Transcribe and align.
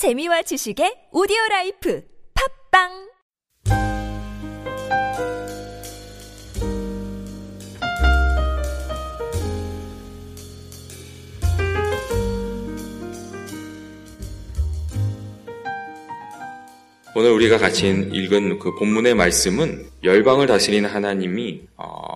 재미와 0.00 0.40
지식의 0.40 1.12
오디오 1.12 1.36
라이프 1.50 2.02
팟빵! 2.72 2.88
오늘 17.14 17.32
우리가 17.32 17.58
같이 17.58 17.90
읽은 17.90 18.58
그 18.58 18.74
본문의 18.76 19.14
말씀은 19.14 19.84
열방을 20.02 20.46
다스리는 20.46 20.88
하나님이 20.88 21.64
어, 21.76 22.14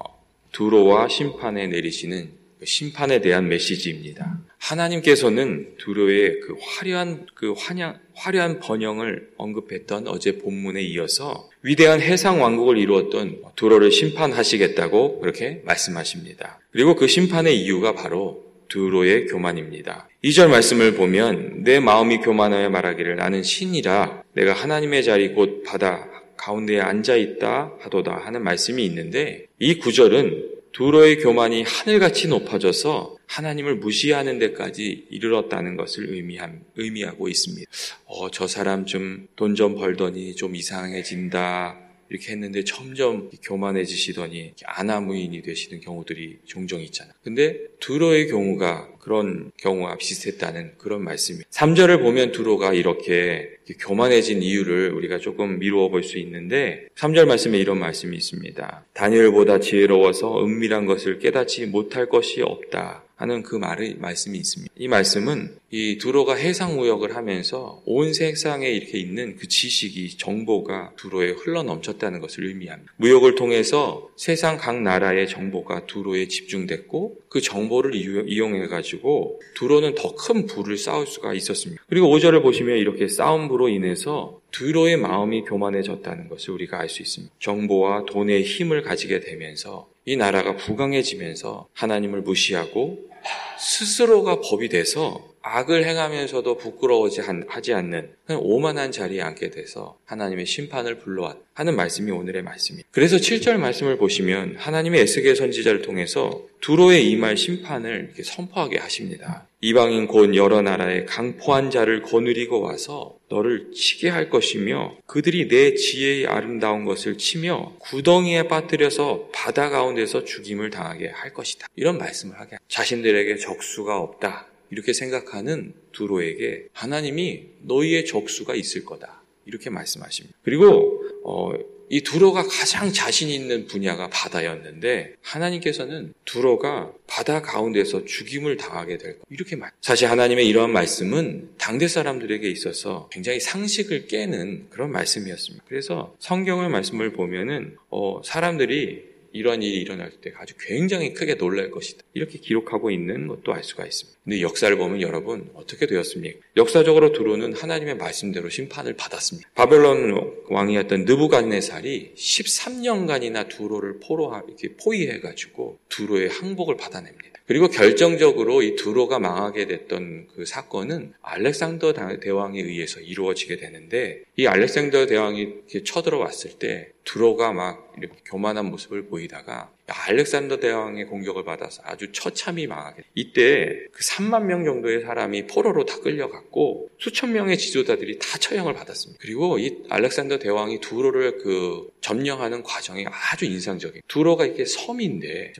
두로와 0.53 1.09
심판에 1.09 1.67
내리시는 1.67 2.31
그 2.33 2.44
심판에 2.65 3.21
대한 3.21 3.49
메시지입니다. 3.49 4.41
하나님께서는 4.59 5.75
두로의 5.79 6.41
그 6.41 6.57
화려한 6.61 7.27
그 7.35 7.53
환양, 7.53 7.99
화려한 8.15 8.61
번영을 8.61 9.31
언급했던 9.37 10.09
어제 10.09 10.39
본문에 10.39 10.83
이어서 10.83 11.49
위대한 11.63 12.01
해상 12.01 12.43
왕국을 12.43 12.79
이루었던 12.79 13.43
두로를 13.57 13.91
심판하시겠다고 13.91 15.21
그렇게 15.21 15.63
말씀하십니다. 15.65 16.61
그리고 16.73 16.95
그 16.95 17.07
심판의 17.07 17.61
이유가 17.61 17.95
바로 17.95 18.45
두로의 18.69 19.27
교만입니다. 19.27 20.09
2절 20.25 20.49
말씀을 20.49 20.95
보면 20.95 21.63
내 21.65 21.81
마음이 21.81 22.19
교만하여 22.19 22.71
말하기를 22.71 23.17
나는 23.17 23.43
신이라 23.43 24.25
내가 24.33 24.53
하나님의 24.53 25.05
자리 25.05 25.33
곧 25.33 25.63
바다 25.65 26.09
가운데에 26.37 26.81
앉아 26.81 27.17
있다 27.17 27.73
하도다 27.81 28.17
하는 28.17 28.43
말씀이 28.43 28.85
있는데 28.85 29.47
이 29.59 29.79
구절은 29.79 30.55
두로의 30.75 31.21
교만이 31.21 31.63
하늘같이 31.63 32.27
높아져서 32.27 33.17
하나님을 33.27 33.77
무시하는 33.77 34.41
데까지 34.41 35.07
이르렀다는 35.09 35.77
것을 35.77 36.13
의미함, 36.13 36.65
의미하고 36.75 37.29
있습니다. 37.29 37.71
어, 38.07 38.29
저 38.33 38.49
사람 38.49 38.85
좀 38.85 39.29
돈좀 39.37 39.77
벌더니 39.77 40.35
좀 40.35 40.57
이상해진다. 40.57 41.84
이렇게 42.15 42.33
했는데 42.33 42.63
점점 42.63 43.29
교만해지시더니 43.43 44.53
아나무인이 44.65 45.43
되시는 45.43 45.81
경우들이 45.81 46.39
종종 46.45 46.81
있잖아요. 46.81 47.13
근데 47.25 47.59
두로의 47.81 48.29
경우가 48.29 48.91
그런 49.01 49.51
경우와 49.57 49.97
비슷했다는 49.97 50.75
그런 50.79 51.03
말씀이에요. 51.03 51.43
3절을 51.51 52.01
보면 52.01 52.33
두로가 52.33 52.73
이렇게 52.73 53.51
교만해진 53.81 54.43
이유를 54.43 54.93
우리가 54.93 55.19
조금 55.19 55.59
미루어 55.59 55.89
볼 55.89 56.05
수 56.05 56.19
있는데 56.19 56.87
3절 56.97 57.25
말씀에 57.27 57.59
이런 57.59 57.79
말씀이 57.79 58.15
있습니다. 58.17 58.85
다니엘보다 58.93 59.59
지혜로워서 59.61 60.45
은밀한 60.45 60.85
것을 60.87 61.19
깨닫지 61.19 61.67
못할 61.67 62.09
것이 62.11 62.43
없다. 62.43 63.04
하는 63.17 63.43
그 63.43 63.55
말의 63.55 63.97
말씀이 63.99 64.37
있습니다. 64.39 64.75
이 64.77 64.89
말씀은 64.89 65.57
이 65.71 65.99
두로가 65.99 66.35
해상 66.35 66.77
무역을 66.77 67.15
하면서 67.15 67.83
온 67.85 68.13
세상에 68.13 68.69
이렇게 68.69 68.99
있는 68.99 69.37
그 69.37 69.49
지식이 69.49 70.17
정보가 70.19 70.93
두로에 70.97 71.31
흘러 71.31 71.63
넘쳤다는 71.63 72.21
것을 72.21 72.47
의미합니다. 72.47 72.93
무역을 72.97 73.35
통해서 73.35 74.09
세상 74.17 74.57
각 74.57 74.81
나라의 74.83 75.29
정보가 75.29 75.87
두로에 75.87 76.27
집중됐고 76.29 77.19
그 77.29 77.41
정보를 77.41 77.95
이용해 77.95 78.67
가지고 78.69 79.41
두로는 79.55 79.95
더 79.95 80.15
큰 80.15 80.47
부를 80.47 80.79
쌓을 80.79 81.07
수가 81.07 81.35
있었습니다. 81.35 81.83
그리고 81.89 82.09
5절을 82.09 82.43
보시면 82.43 82.79
이렇게 82.79 83.09
싸움으로 83.09 83.69
인해서 83.69 84.41
두로의 84.53 84.97
마음이 84.97 85.43
교만해졌다는 85.43 86.29
것을 86.29 86.55
우리가 86.55 86.79
알 86.81 86.89
수 86.89 87.03
있습니다. 87.03 87.35
정보와 87.41 88.05
돈의 88.07 88.45
힘을 88.45 88.83
가지게 88.83 89.21
되면서 89.21 89.89
이 90.07 90.17
나라가 90.17 90.57
부강해지면서 90.57 91.69
하나님을 91.73 92.23
무시하고 92.23 93.11
스스로가 93.59 94.41
법이 94.41 94.69
돼서 94.69 95.34
악을 95.47 95.85
행하면서도 95.85 96.57
부끄러워지 96.57 97.21
하지 97.47 97.75
않는 97.75 98.11
오만한 98.31 98.93
자리에 98.93 99.21
앉게 99.21 99.51
돼서 99.51 99.99
하나님의 100.07 100.47
심판을 100.47 100.99
불러왔 100.99 101.37
하는 101.53 101.77
말씀이 101.77 102.11
오늘의 102.11 102.43
말씀입니다. 102.43 102.89
그래서 102.91 103.17
7절 103.17 103.59
말씀을 103.59 103.99
보시면 103.99 104.57
하나님의 104.57 105.03
에스겔 105.03 105.37
선지자를 105.37 105.83
통해서 105.83 106.43
두로에 106.63 107.01
임할 107.01 107.37
심판을 107.37 108.15
선포하게 108.25 108.79
하십니다. 108.79 109.47
이방인 109.61 110.07
곧 110.07 110.35
여러 110.35 110.63
나라의 110.63 111.05
강포한 111.05 111.71
자를 111.71 112.01
거느리고 112.01 112.63
와서 112.63 113.19
너를 113.29 113.71
치게 113.73 114.09
할 114.09 114.31
것이며 114.31 114.97
그들이 115.07 115.49
내 115.49 115.75
지혜의 115.75 116.27
아름다운 116.27 116.87
것을 116.87 117.19
치며 117.19 117.75
구덩이에 117.81 118.49
빠뜨려서 118.49 119.29
바다 119.33 119.69
가운데서 119.69 120.25
죽임을 120.25 120.71
당하게 120.71 121.09
할 121.09 121.35
것이다. 121.35 121.67
이런 121.77 121.99
말씀을 121.99 122.41
하게 122.41 122.57
자신들에게 122.69 123.37
적수가 123.37 123.99
없다. 123.99 124.47
이렇게 124.71 124.93
생각하는 124.93 125.75
두로에게 125.93 126.69
하나님이 126.73 127.47
너희의 127.63 128.07
적수가 128.07 128.55
있을 128.55 128.85
거다. 128.85 129.23
이렇게 129.47 129.71
말씀하십니다. 129.71 130.37
그리고 130.43 131.03
어, 131.25 131.53
이 131.91 132.01
두로가 132.01 132.43
가장 132.45 132.93
자신 132.93 133.29
있는 133.29 133.67
분야가 133.67 134.09
바다였는데 134.09 135.15
하나님께서는 135.21 136.15
두로가 136.25 136.93
바다 137.07 137.43
가운데서 137.43 138.05
죽임을 138.07 138.57
당하게 138.57 138.99
될 138.99 139.19
것. 139.19 139.27
이렇게 139.31 139.55
말. 139.55 139.71
사실 139.81 140.09
하나님의 140.09 140.49
이러한 140.49 140.73
말씀은 140.73 141.51
당대 141.59 141.87
사람들에게 141.87 142.49
있어서 142.51 143.09
굉장히 143.13 143.39
상식을 143.39 144.07
깨는 144.07 144.69
그런 144.71 144.91
말씀이었습니다. 144.93 145.65
그래서 145.69 146.15
성경의 146.21 146.71
말씀을 146.71 147.13
보면은 147.13 147.77
어, 147.91 148.23
사람들이 148.25 149.14
이러한 149.35 149.63
일이 149.63 149.79
일어날 149.79 150.11
때 150.23 150.33
아주 150.37 150.55
굉장히 150.59 151.13
크게 151.13 151.35
놀랄 151.35 151.71
것이다. 151.71 152.05
이렇게 152.15 152.39
기록하고 152.39 152.91
있는 152.91 153.27
것도 153.27 153.53
알 153.53 153.65
수가 153.65 153.85
있습니다. 153.85 154.19
근데 154.23 154.41
역사를 154.41 154.75
보면 154.77 155.03
여러분 155.03 155.51
어떻게 155.55 155.87
되었습니까? 155.87 156.39
역사적으로 156.57 157.13
두로는 157.13 157.53
하나님의 157.53 157.97
말씀대로 157.97 158.49
심판을 158.49 158.95
받았습니다. 158.95 159.51
바벨론 159.55 160.35
왕이었던 160.49 161.05
느부갓네살이 161.05 162.13
13년간이나 162.17 163.49
두로를 163.49 163.99
포로 163.99 164.33
이렇게 164.47 164.69
포위해 164.77 165.19
가지고 165.21 165.79
두로의 165.89 166.29
항복을 166.29 166.77
받아냅니다. 166.77 167.34
그리고 167.47 167.69
결정적으로 167.69 168.63
이 168.63 168.75
두로가 168.75 169.19
망하게 169.19 169.67
됐던 169.67 170.29
그 170.35 170.47
사건은 170.47 171.13
알렉산더 171.21 171.93
대왕에 172.21 172.61
의해서 172.61 173.01
이루어지게 173.01 173.59
되는데 173.59 174.23
이 174.37 174.47
알렉산더 174.47 175.07
대왕이 175.07 175.41
이렇게 175.41 175.83
쳐들어왔을 175.85 176.59
때 176.59 176.93
두로가 177.05 177.53
막 177.53 177.93
이렇게 177.99 178.17
교만한 178.25 178.67
모습을 178.67 179.07
보이다가 179.07 179.71
알렉산더 179.87 180.57
대왕의 180.61 181.05
공격을 181.07 181.45
받아서 181.45 181.83
아주 181.85 182.11
처참히 182.13 182.67
망하게 182.67 183.03
이때 183.15 183.87
그 183.93 184.03
3만 184.03 184.45
명 184.45 184.65
정도의 184.65 185.03
사람이 185.03 185.47
포로로 185.47 185.85
다 185.85 186.01
끌려갔고 186.01 186.89
수천 186.99 187.33
명의 187.33 187.59
지도자들이 187.59 188.19
다 188.19 188.39
처형을 188.39 188.73
받았습니다. 188.73 189.21
그리고 189.21 189.59
이 189.59 189.85
알렉산더 189.91 190.39
대왕이 190.39 190.81
두로를 190.81 191.39
그 191.39 191.91
점령하는 192.01 192.63
과정이 192.63 193.05
아주 193.09 193.45
인상적이에요. 193.45 194.03
두로가 194.09 194.47
이게 194.47 194.65
섬인데 194.65 195.53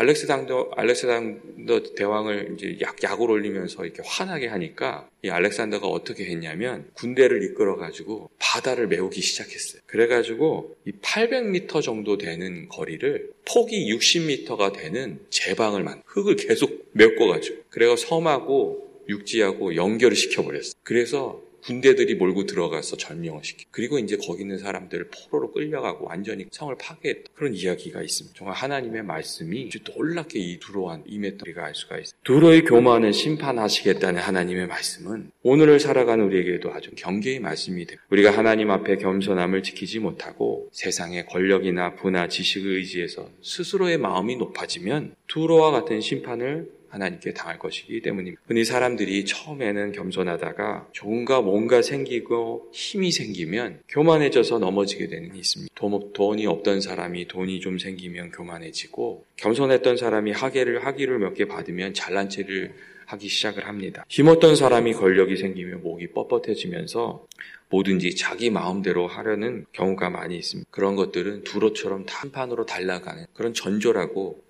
알렉산더 0.00 0.70
알렉산더 0.76 1.94
대왕을 1.94 2.54
이제 2.54 2.78
약 2.80 3.02
약을 3.02 3.30
올리면서 3.30 3.84
이렇게 3.84 4.02
화나게 4.02 4.46
하니까 4.46 5.06
이 5.22 5.28
알렉산더가 5.28 5.86
어떻게 5.86 6.24
했냐면 6.24 6.88
군대를 6.94 7.42
이끌어 7.42 7.76
가지고 7.76 8.30
바다를 8.38 8.88
메우기 8.88 9.20
시작했어요. 9.20 9.82
그래 9.84 10.06
가지고 10.06 10.74
이 10.86 10.92
800m 10.92 11.82
정도 11.82 12.16
되는 12.16 12.68
거리를 12.68 13.30
폭이 13.46 13.92
60m가 13.92 14.72
되는 14.72 15.20
제방을 15.28 15.82
만 15.82 16.02
흙을 16.06 16.36
계속 16.36 16.88
메꿔 16.92 17.26
가지고 17.26 17.62
그래가 17.68 17.94
섬하고 17.94 19.04
육지하고 19.06 19.76
연결을 19.76 20.16
시켜 20.16 20.42
버렸어요. 20.42 20.72
그래서 20.82 21.42
군대들이 21.62 22.14
몰고 22.14 22.46
들어가서 22.46 22.96
전명을 22.96 23.44
시키. 23.44 23.66
그리고 23.70 23.98
이제 23.98 24.16
거기 24.16 24.42
있는 24.42 24.58
사람들을 24.58 25.10
포로로 25.10 25.52
끌려가고 25.52 26.06
완전히 26.06 26.46
성을 26.50 26.74
파괴했다. 26.76 27.30
그런 27.34 27.54
이야기가 27.54 28.02
있습니다. 28.02 28.36
정말 28.36 28.54
하나님의 28.54 29.02
말씀이 29.02 29.70
놀랍게 29.94 30.38
이 30.38 30.58
두로한 30.58 31.04
임했던 31.06 31.40
우리가 31.42 31.64
알 31.64 31.74
수가 31.74 31.98
있습니다. 31.98 32.18
두로의 32.24 32.64
교만을 32.64 33.12
심판하시겠다는 33.12 34.20
하나님의 34.20 34.66
말씀은 34.66 35.30
오늘을 35.42 35.80
살아가는 35.80 36.24
우리에게도 36.24 36.72
아주 36.72 36.90
경계의 36.96 37.40
말씀이 37.40 37.84
됩니다. 37.86 38.04
우리가 38.10 38.30
하나님 38.30 38.70
앞에 38.70 38.96
겸손함을 38.96 39.62
지키지 39.62 39.98
못하고 39.98 40.68
세상의 40.72 41.26
권력이나 41.26 41.94
부나 41.94 42.28
지식을 42.28 42.76
의지해서 42.76 43.28
스스로의 43.42 43.98
마음이 43.98 44.36
높아지면 44.36 45.14
두로와 45.26 45.70
같은 45.70 46.00
심판을 46.00 46.79
하나님께 46.90 47.32
당할 47.32 47.58
것이기 47.58 48.02
때문입니다. 48.02 48.42
흔히 48.46 48.64
사람들이 48.64 49.24
처음에는 49.24 49.92
겸손하다가 49.92 50.88
조금가 50.92 51.40
뭔가 51.40 51.82
생기고 51.82 52.70
힘이 52.72 53.10
생기면 53.12 53.80
교만해져서 53.88 54.58
넘어지게 54.58 55.06
되는 55.08 55.32
게 55.32 55.38
있습니다. 55.38 55.74
돈이 56.12 56.46
없던 56.46 56.80
사람이 56.80 57.28
돈이 57.28 57.60
좀 57.60 57.78
생기면 57.78 58.32
교만해지고 58.32 59.24
겸손했던 59.36 59.96
사람이 59.96 60.32
하계를 60.32 60.84
학위를 60.84 61.18
몇 61.18 61.30
개 61.34 61.46
받으면 61.46 61.94
잘난 61.94 62.28
체를 62.28 62.74
하기 63.06 63.28
시작을 63.28 63.66
합니다. 63.66 64.04
힘없던 64.08 64.56
사람이 64.56 64.92
권력이 64.94 65.36
생기면 65.36 65.82
목이 65.82 66.08
뻣뻣해지면서 66.08 67.22
뭐든지 67.68 68.16
자기 68.16 68.50
마음대로 68.50 69.06
하려는 69.06 69.64
경우가 69.72 70.10
많이 70.10 70.36
있습니다. 70.36 70.68
그런 70.72 70.96
것들은 70.96 71.44
두로처럼 71.44 72.04
단판으로 72.06 72.66
달라가는 72.66 73.26
그런 73.32 73.54
전조라고 73.54 74.42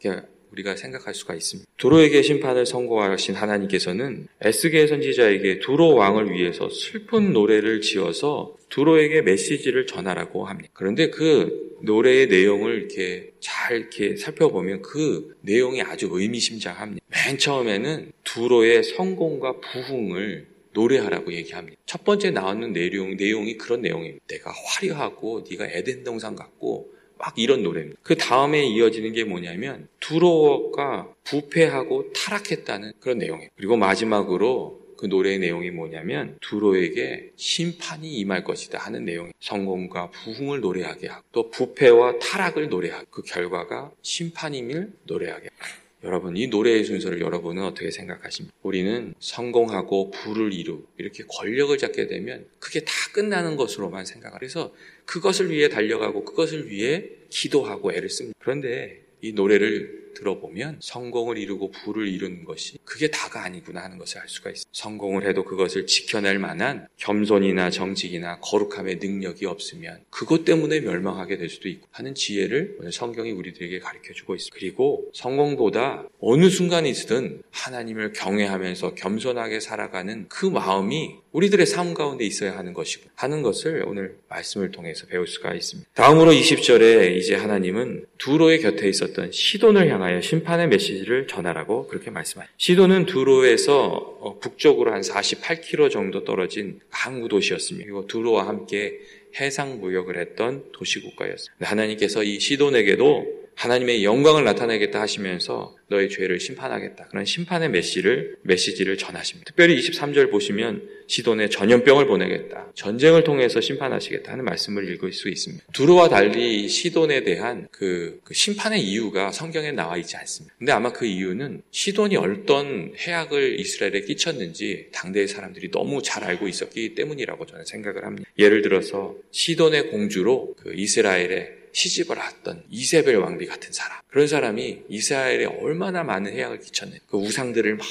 우리가 0.53 0.77
생각할 0.77 1.15
수가 1.15 1.35
있습니다. 1.35 1.71
두로에게 1.77 2.23
심판을 2.23 2.67
선고하신 2.67 3.35
하나님께서는 3.35 4.29
에스겔 4.41 4.89
선지자에게 4.89 5.61
두로 5.61 5.95
왕을 5.95 6.33
위해서 6.33 6.69
슬픈 6.71 7.33
노래를 7.33 7.81
지어서 7.81 8.57
두로에게 8.69 9.23
메시지를 9.23 9.87
전하라고 9.87 10.47
합니다. 10.47 10.71
그런데 10.73 11.11
그 11.11 11.79
노래의 11.83 12.29
내용을 12.29 12.77
이렇게 12.77 13.33
잘 13.41 13.79
이렇게 13.79 14.17
살펴보면 14.17 14.83
그 14.83 15.37
내용이 15.41 15.83
아주 15.83 16.09
의미심장합니다. 16.11 17.05
맨 17.09 17.39
처음에는 17.39 18.13
두로의 18.25 18.85
성공과 18.85 19.61
부흥을 19.61 20.47
노래하라고 20.73 21.33
얘기합니다. 21.33 21.81
첫 21.85 22.05
번째 22.05 22.31
나오는 22.31 22.73
내용, 22.73 23.17
내용이 23.17 23.57
그런 23.57 23.83
내용입니다. 23.83 24.25
내가 24.29 24.53
화려하고 24.53 25.45
네가 25.51 25.67
에덴 25.67 26.05
동산 26.05 26.37
같고 26.37 26.93
막 27.21 27.35
이런 27.37 27.63
노래입니다. 27.63 28.01
그 28.03 28.17
다음에 28.17 28.65
이어지는 28.65 29.13
게 29.13 29.25
뭐냐면 29.25 29.89
두로가 30.01 31.09
부패하고 31.25 32.13
타락했다는 32.13 32.95
그런 33.01 33.19
내용이에요. 33.19 33.51
그리고 33.57 33.77
마지막으로 33.77 34.81
그 34.97 35.07
노래의 35.07 35.39
내용이 35.39 35.71
뭐냐면 35.71 36.37
두로에게 36.43 37.31
심판이 37.37 38.13
임할 38.19 38.45
것이다 38.45 38.79
하는 38.79 39.07
내용이 39.07 39.33
성공과 39.41 40.11
부흥을 40.11 40.61
노래하게 40.61 41.09
하고 41.09 41.25
또 41.33 41.51
부패와 41.51 42.19
타락을 42.19 42.69
노래하고 42.69 43.07
그 43.11 43.23
결과가 43.23 43.93
심판임을 44.03 44.93
노래하게 45.05 45.49
하고 45.59 45.81
여러분 46.03 46.37
이 46.37 46.47
노래의 46.47 46.85
순서를 46.85 47.21
여러분은 47.21 47.63
어떻게 47.63 47.91
생각하십니까? 47.91 48.57
우리는 48.63 49.15
성공하고 49.19 50.11
부를 50.11 50.53
이루 50.53 50.83
이렇게 50.97 51.25
권력을 51.29 51.77
잡게 51.77 52.07
되면 52.07 52.47
그게 52.59 52.81
다 52.81 52.93
끝나는 53.13 53.57
것으로만 53.57 54.07
생각을 54.07 54.43
해서 54.43 54.73
그것을 55.05 55.51
위해 55.51 55.69
달려가고 55.69 56.25
그것을 56.25 56.71
위해 56.71 57.05
기도하고 57.29 57.93
애를 57.93 58.09
씁니다. 58.09 58.39
그런데 58.41 59.03
이 59.21 59.33
노래를 59.33 60.10
들어보면 60.15 60.79
성공을 60.81 61.39
이루고 61.39 61.71
부를 61.71 62.09
이루는 62.09 62.45
것이 62.45 62.79
그게 62.85 63.11
다가 63.11 63.45
아니구나 63.45 63.83
하는 63.83 63.99
것을 63.99 64.21
알 64.21 64.29
수가 64.29 64.51
있어요. 64.51 64.65
성공을 64.73 65.29
해도 65.29 65.45
그것을 65.45 65.87
지켜낼 65.87 66.39
만한 66.39 66.87
겸손이나 66.97 67.71
정직이나 67.71 68.39
거룩함의 68.41 68.97
능력이 68.97 69.47
없으면 69.47 70.01
그것 70.11 70.45
때문에 70.45 70.81
멸망하게 70.81 71.37
될 71.37 71.49
수도 71.49 71.69
있고 71.69 71.89
하는 71.93 72.15
지혜를 72.15 72.77
오늘 72.81 72.93
성경이 72.93 73.31
우리들에게 73.33 73.79
가르쳐 73.79 74.13
주고 74.13 74.35
있습니다. 74.35 74.55
그리고 74.59 75.11
성공보다 75.15 76.09
어느 76.21 76.51
순간이든 76.51 77.43
하나님을 77.51 78.13
경외하면서 78.13 78.95
겸손하게 78.95 79.61
살아가는 79.61 80.27
그 80.29 80.47
마음이 80.47 81.17
우리들의 81.33 81.65
삶 81.67 81.95
가운데 81.95 82.25
있어야 82.25 82.57
하는 82.57 82.73
것이고 82.73 83.09
하는 83.15 83.43
것을 83.43 83.85
오늘 83.87 84.17
말씀을 84.29 84.73
통해서 84.73 85.07
배울 85.07 85.29
수가 85.29 85.55
있습니다. 85.55 85.89
다음으로 85.95 86.33
20절에 86.33 87.17
이제 87.17 87.37
하나님은 87.37 88.07
두로의 88.19 88.61
곁에 88.61 88.89
있었던 88.89 89.31
시돈을 89.31 89.89
향 89.89 90.00
하여 90.03 90.21
심판의 90.21 90.69
메시지를 90.69 91.27
전하라고 91.27 91.87
그렇게 91.89 92.11
말씀하십니다. 92.11 92.53
시돈은 92.57 93.07
두로에서 93.07 94.17
어, 94.21 94.39
북쪽으로 94.39 94.93
한 94.93 95.01
48km 95.01 95.91
정도 95.91 96.25
떨어진 96.25 96.81
항구 96.91 97.29
도시였습니다. 97.29 97.85
그리고 97.85 98.07
두로와 98.07 98.47
함께 98.47 98.99
해상 99.41 99.81
무역을 99.81 100.19
했던 100.19 100.65
도시 100.73 101.01
국가였습니다. 101.01 101.67
하나님께서 101.67 102.23
이 102.23 102.41
시돈에게도 102.41 103.41
하나님의 103.55 104.05
영광을 104.05 104.45
나타내겠다 104.45 105.01
하시면서 105.01 105.77
너의 105.89 106.09
죄를 106.09 106.41
심판하겠다. 106.41 107.09
그런 107.09 107.25
심판의 107.25 107.69
메시를, 107.69 108.37
메시지를 108.43 108.97
전하십니다. 108.97 109.49
특별히 109.49 109.79
23절 109.79 110.31
보시면 110.31 110.89
시돈에 111.09 111.49
전염병을 111.49 112.07
보내겠다. 112.07 112.71
전쟁을 112.75 113.25
통해서 113.25 113.61
심판하시겠다 113.61 114.33
하는 114.33 114.45
말씀을 114.45 114.89
읽을 114.93 115.13
수 115.13 115.29
있습니다. 115.29 115.65
두루와 115.73 116.09
달리 116.09 116.69
시돈에 116.69 117.25
대한 117.25 117.67
그, 117.73 118.21
그, 118.23 118.33
심판의 118.33 118.81
이유가 118.83 119.33
성경에 119.33 119.73
나와 119.73 119.97
있지 119.97 120.17
않습니다. 120.17 120.55
근데 120.57 120.71
아마 120.71 120.93
그 120.93 121.05
이유는 121.05 121.63
시돈이 121.73 122.17
어떤 122.17 122.95
해악을 122.97 123.59
이스라엘에 123.59 124.03
끼쳤는지 124.03 124.87
당대의 124.93 125.27
사람들이 125.27 125.73
너무 125.73 126.01
잘 126.03 126.23
알고 126.23 126.47
있었기 126.47 126.95
때문이라고 126.95 127.45
저는 127.47 127.65
생각을 127.65 128.05
합니다. 128.05 128.31
예를 128.39 128.63
들어서 128.63 129.17
시돈의 129.33 129.91
공주로 129.91 130.55
그 130.57 130.73
이스라엘의 130.75 131.60
시집을 131.73 132.17
왔던 132.17 132.65
이세벨 132.71 133.17
왕비 133.17 133.47
같은 133.47 133.73
사람. 133.73 133.99
그런 134.09 134.27
사람이 134.27 134.83
이스라엘에 134.89 135.45
얼마나 135.45 136.03
많은 136.03 136.33
해악을 136.33 136.61
끼쳤는지 136.61 137.01
그 137.09 137.17
우상들을 137.17 137.77
막 137.77 137.87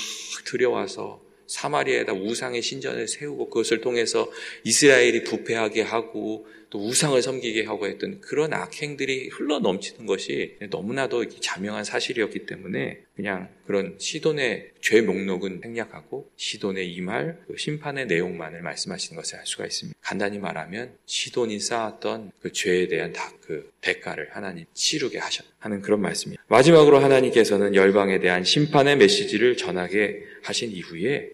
들여와서 0.45 1.21
사마리아에다 1.47 2.13
우상의 2.13 2.61
신전을 2.61 3.07
세우고 3.07 3.49
그것을 3.49 3.81
통해서 3.81 4.31
이스라엘이 4.63 5.23
부패하게 5.23 5.81
하고 5.81 6.45
또 6.69 6.85
우상을 6.85 7.19
섬기게 7.21 7.65
하고 7.65 7.87
했던 7.87 8.21
그런 8.21 8.53
악행들이 8.53 9.29
흘러 9.29 9.59
넘치는 9.59 10.05
것이 10.05 10.57
너무나도 10.69 11.29
자명한 11.39 11.83
사실이었기 11.83 12.45
때문에 12.45 12.99
그냥 13.15 13.49
그런 13.65 13.95
시돈의 13.97 14.71
죄 14.81 15.01
목록은 15.01 15.61
생략하고 15.61 16.29
시돈의 16.37 16.93
이 16.93 17.01
말, 17.01 17.39
그 17.47 17.57
심판의 17.57 18.05
내용만을 18.07 18.61
말씀하시는 18.61 19.19
것을 19.19 19.39
알 19.39 19.45
수가 19.45 19.65
있습니다. 19.65 19.97
간단히 20.01 20.39
말하면 20.39 20.93
시돈이 21.05 21.59
쌓았던 21.59 22.31
그 22.41 22.51
죄에 22.51 22.87
대한 22.87 23.13
다 23.13 23.29
그 23.49 23.71
대가를 23.81 24.29
하나님 24.31 24.65
치르게 24.75 25.17
하셨 25.17 25.43
하는 25.57 25.81
그런 25.81 26.01
말씀입니다. 26.01 26.43
마지막으로 26.49 26.99
하나님께서는 26.99 27.73
열방에 27.73 28.19
대한 28.19 28.43
심판의 28.43 28.97
메시지를 28.97 29.57
전하게 29.57 30.23
하신 30.43 30.71
이후에 30.71 31.31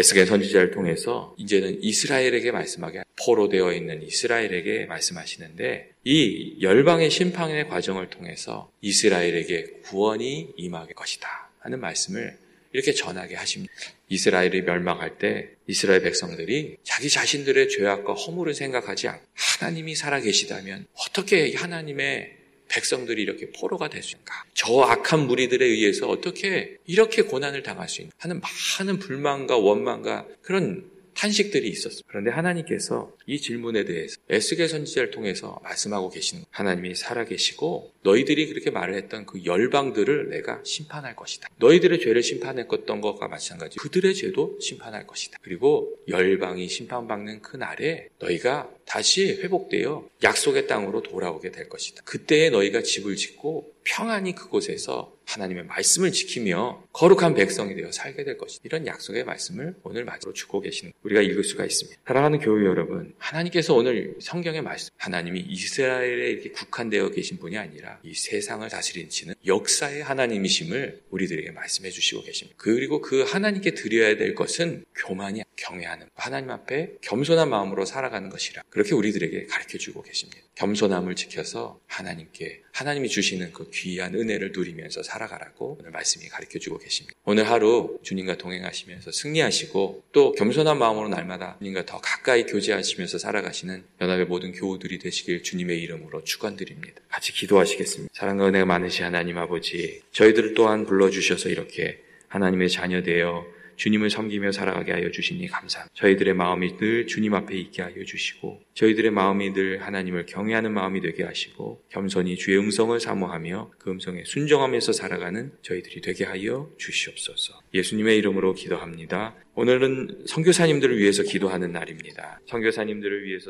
에스겔 0.00 0.26
선지자를 0.26 0.70
통해서 0.70 1.34
이제는 1.36 1.82
이스라엘에게 1.82 2.52
말씀하게 2.52 3.02
포로 3.22 3.50
되어 3.50 3.72
있는 3.74 4.02
이스라엘에게 4.02 4.86
말씀하시는데 4.86 5.90
이 6.04 6.56
열방의 6.62 7.10
심판의 7.10 7.68
과정을 7.68 8.08
통해서 8.08 8.72
이스라엘에게 8.80 9.80
구원이 9.84 10.54
임하게 10.56 10.94
것이다 10.94 11.50
하는 11.58 11.80
말씀을 11.80 12.38
이렇게 12.72 12.92
전하게 12.92 13.34
하십니다. 13.34 13.72
이스라엘이 14.08 14.62
멸망할 14.62 15.18
때 15.18 15.50
이스라엘 15.66 16.02
백성들이 16.02 16.78
자기 16.82 17.10
자신들의 17.10 17.68
죄악과 17.68 18.14
허물을 18.14 18.54
생각하지 18.54 19.08
않고 19.08 19.24
하나님이 19.34 19.94
살아계시다면 19.96 20.86
어떻게 20.94 21.54
하나님의 21.54 22.39
백성들이 22.70 23.22
이렇게 23.22 23.50
포로가 23.50 23.88
될 23.88 24.02
수 24.02 24.12
있는가? 24.12 24.44
저 24.54 24.80
악한 24.82 25.26
무리들에 25.26 25.64
의해서 25.66 26.08
어떻게 26.08 26.76
이렇게 26.86 27.22
고난을 27.22 27.62
당할 27.62 27.88
수 27.88 28.00
있는가? 28.00 28.16
하는 28.20 28.40
많은 28.40 28.98
불만과 28.98 29.56
원망과 29.58 30.26
그런 30.42 30.90
탄식들이 31.20 31.68
있었습니다. 31.68 32.08
그런데 32.08 32.30
하나님께서 32.30 33.14
이 33.26 33.38
질문에 33.38 33.84
대해서 33.84 34.16
에스겔 34.30 34.70
선지자를 34.70 35.10
통해서 35.10 35.60
말씀하고 35.62 36.08
계시는 36.08 36.44
하나님이 36.48 36.94
살아계시고 36.94 37.92
너희들이 38.04 38.48
그렇게 38.48 38.70
말을 38.70 38.94
했던 38.94 39.26
그 39.26 39.44
열방들을 39.44 40.30
내가 40.30 40.62
심판할 40.64 41.14
것이다. 41.16 41.50
너희들의 41.58 42.00
죄를 42.00 42.22
심판했던 42.22 43.02
것과 43.02 43.28
마찬가지 43.28 43.78
그들의 43.78 44.14
죄도 44.14 44.58
심판할 44.62 45.06
것이다. 45.06 45.36
그리고 45.42 45.94
열방이 46.08 46.66
심판받는 46.66 47.42
그 47.42 47.58
날에 47.58 48.08
너희가 48.18 48.70
다시 48.86 49.28
회복되어 49.42 50.08
약속의 50.24 50.68
땅으로 50.68 51.02
돌아오게 51.02 51.50
될 51.50 51.68
것이다. 51.68 52.02
그때에 52.04 52.48
너희가 52.48 52.80
집을 52.80 53.16
짓고 53.16 53.70
평안히 53.84 54.34
그곳에서 54.34 55.12
하나님의 55.30 55.64
말씀을 55.64 56.10
지키며 56.10 56.84
거룩한 56.92 57.34
백성이 57.34 57.74
되어 57.76 57.92
살게 57.92 58.24
될 58.24 58.36
것이다. 58.36 58.62
이런 58.64 58.86
약속의 58.86 59.24
말씀을 59.24 59.76
오늘 59.84 60.04
마지로 60.04 60.32
주고 60.32 60.60
계시는 60.60 60.92
우리가 61.02 61.22
읽을 61.22 61.44
수가 61.44 61.64
있습니다. 61.64 62.00
사랑하는 62.04 62.40
교회 62.40 62.66
여러분, 62.66 63.14
하나님께서 63.18 63.74
오늘 63.74 64.16
성경의 64.20 64.62
말씀, 64.62 64.90
하나님이 64.96 65.40
이스라엘에 65.40 66.30
이렇게 66.30 66.50
국한되어 66.50 67.10
계신 67.10 67.38
분이 67.38 67.56
아니라 67.56 68.00
이 68.02 68.12
세상을 68.14 68.68
다스리시는 68.68 69.34
역사의 69.46 70.02
하나님이심을 70.02 71.02
우리들에게 71.10 71.52
말씀해 71.52 71.90
주시고 71.90 72.22
계십니다. 72.22 72.56
그리고 72.60 73.00
그 73.00 73.22
하나님께 73.22 73.74
드려야 73.74 74.16
될 74.16 74.34
것은 74.34 74.84
교만이 74.96 75.42
경외하는 75.56 76.08
하나님 76.14 76.50
앞에 76.50 76.96
겸손한 77.02 77.48
마음으로 77.48 77.84
살아가는 77.84 78.28
것이라 78.28 78.62
그렇게 78.68 78.94
우리들에게 78.94 79.46
가르쳐 79.46 79.78
주고 79.78 80.02
계십니다. 80.02 80.42
겸손함을 80.56 81.14
지켜서 81.14 81.80
하나님께 81.86 82.62
하나님이 82.72 83.08
주시는 83.08 83.52
그 83.52 83.70
귀한 83.72 84.14
은혜를 84.14 84.52
누리면서 84.52 85.02
살아 85.02 85.19
가라고 85.26 85.76
오늘 85.80 85.90
말씀이 85.90 86.28
가르쳐 86.28 86.58
주고 86.58 86.78
계십니다. 86.78 87.16
오늘 87.24 87.48
하루 87.48 87.98
주님과 88.02 88.38
동행하시면서 88.38 89.12
승리하시고 89.12 90.04
또 90.12 90.32
겸손한 90.32 90.78
마음으로 90.78 91.08
날마다 91.08 91.56
주님과 91.58 91.86
더 91.86 92.00
가까이 92.00 92.46
교제하시면서 92.46 93.18
살아가시는 93.18 93.84
연합의 94.00 94.26
모든 94.26 94.52
교우들이 94.52 94.98
되시길 94.98 95.42
주님의 95.42 95.80
이름으로 95.82 96.24
축원드립니다. 96.24 97.00
같이 97.08 97.32
기도하시겠습니다. 97.32 98.12
사랑과 98.14 98.48
은혜가 98.48 98.66
많으시 98.66 99.02
하나님 99.02 99.38
아버지 99.38 100.02
저희들을 100.12 100.54
또한 100.54 100.86
불러주셔서 100.86 101.48
이렇게 101.48 102.02
하나님의 102.28 102.70
자녀 102.70 103.02
되어 103.02 103.44
주님을 103.80 104.10
섬기며 104.10 104.52
살아가게 104.52 104.92
하여 104.92 105.10
주시니 105.10 105.48
감사합니다. 105.48 105.94
저희들의 105.94 106.34
마음이 106.34 106.76
늘 106.76 107.06
주님 107.06 107.32
앞에 107.32 107.56
있게 107.56 107.80
하여 107.80 108.04
주시고 108.04 108.60
저희들의 108.74 109.10
마음이 109.10 109.54
늘 109.54 109.82
하나님을 109.82 110.26
경외하는 110.26 110.72
마음이 110.72 111.00
되게 111.00 111.24
하시고 111.24 111.82
겸손히 111.88 112.36
주의 112.36 112.58
음성을 112.58 113.00
사모하며 113.00 113.72
그 113.78 113.90
음성에 113.90 114.24
순정하면서 114.26 114.92
살아가는 114.92 115.52
저희들이 115.62 116.02
되게 116.02 116.24
하여 116.26 116.70
주시옵소서. 116.76 117.58
예수님의 117.72 118.18
이름으로 118.18 118.52
기도합니다. 118.52 119.34
오늘은 119.54 120.24
선교사님들을 120.26 120.98
위해서 120.98 121.22
기도하는 121.22 121.72
날입니다. 121.72 122.40
선교사님들을 122.46 123.24
위해서 123.24 123.30